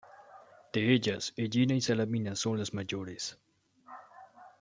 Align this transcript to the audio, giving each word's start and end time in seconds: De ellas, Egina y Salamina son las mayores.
De 0.73 0.95
ellas, 0.95 1.31
Egina 1.37 1.75
y 1.75 1.81
Salamina 1.81 2.35
son 2.35 2.57
las 2.57 2.73
mayores. 2.73 3.37